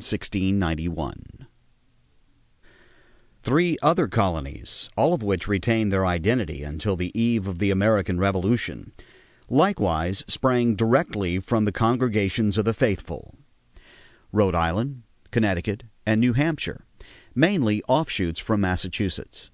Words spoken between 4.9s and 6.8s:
all of which retained their identity